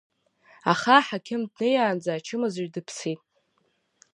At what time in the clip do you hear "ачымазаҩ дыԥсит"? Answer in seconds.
2.15-3.21